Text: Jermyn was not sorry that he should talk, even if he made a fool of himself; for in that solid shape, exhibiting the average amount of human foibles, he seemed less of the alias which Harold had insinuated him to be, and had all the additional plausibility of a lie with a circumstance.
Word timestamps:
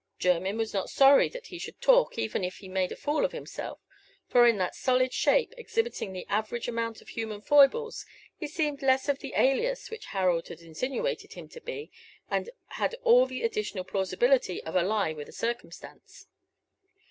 Jermyn 0.19 0.57
was 0.57 0.73
not 0.73 0.89
sorry 0.89 1.29
that 1.29 1.45
he 1.45 1.59
should 1.59 1.79
talk, 1.79 2.17
even 2.17 2.43
if 2.43 2.57
he 2.57 2.67
made 2.67 2.91
a 2.91 2.95
fool 2.95 3.23
of 3.23 3.33
himself; 3.33 3.79
for 4.27 4.47
in 4.47 4.57
that 4.57 4.73
solid 4.73 5.13
shape, 5.13 5.53
exhibiting 5.59 6.11
the 6.11 6.25
average 6.27 6.67
amount 6.67 7.03
of 7.03 7.09
human 7.09 7.39
foibles, 7.39 8.03
he 8.35 8.47
seemed 8.47 8.81
less 8.81 9.07
of 9.07 9.19
the 9.19 9.33
alias 9.35 9.91
which 9.91 10.05
Harold 10.05 10.47
had 10.47 10.61
insinuated 10.61 11.33
him 11.33 11.47
to 11.49 11.61
be, 11.61 11.91
and 12.31 12.49
had 12.69 12.95
all 13.03 13.27
the 13.27 13.43
additional 13.43 13.83
plausibility 13.83 14.59
of 14.63 14.75
a 14.75 14.81
lie 14.81 15.13
with 15.13 15.29
a 15.29 15.31
circumstance. 15.31 16.25